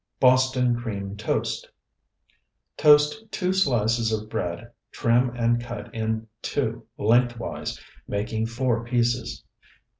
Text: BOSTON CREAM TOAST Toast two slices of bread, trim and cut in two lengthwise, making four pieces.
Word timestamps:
BOSTON 0.19 0.77
CREAM 0.81 1.15
TOAST 1.15 1.69
Toast 2.75 3.23
two 3.31 3.53
slices 3.53 4.11
of 4.11 4.31
bread, 4.31 4.71
trim 4.91 5.29
and 5.35 5.61
cut 5.61 5.93
in 5.93 6.25
two 6.41 6.87
lengthwise, 6.97 7.79
making 8.07 8.47
four 8.47 8.83
pieces. 8.83 9.43